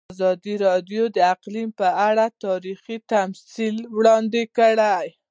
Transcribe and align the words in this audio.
ازادي 0.13 0.55
راډیو 0.65 1.03
د 1.15 1.17
اقلیم 1.33 1.69
په 1.79 1.87
اړه 2.07 2.25
تاریخي 2.45 2.97
تمثیلونه 3.13 3.91
وړاندې 3.97 4.41
کړي. 4.57 5.03